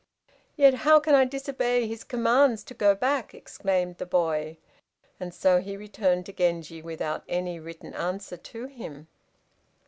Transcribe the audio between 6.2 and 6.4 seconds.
to